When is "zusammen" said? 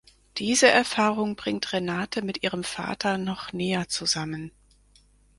3.87-4.51